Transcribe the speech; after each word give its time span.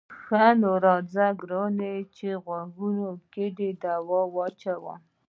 ښه 0.19 0.45
نو 0.61 0.71
راځه 0.85 1.25
ګرانه 1.39 1.91
چې 2.15 2.27
غوږو 2.43 3.11
کې 3.33 3.45
دې 3.57 3.69
دوا 3.83 4.21
واچوم. 4.35 4.99